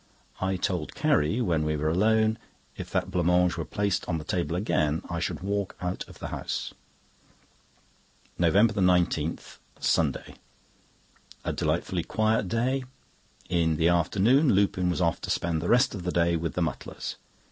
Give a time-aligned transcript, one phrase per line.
[0.39, 2.39] I told Carrie, when we were alone,
[2.75, 6.17] if that blanc mange were placed on the table again I should walk out of
[6.17, 6.73] the house.
[8.39, 9.37] NOVEMBER 19,
[9.79, 12.83] Sunday.—A delightfully quiet day.
[13.47, 16.63] In the afternoon Lupin was off to spend the rest of the day with the
[16.63, 17.17] Mutlars.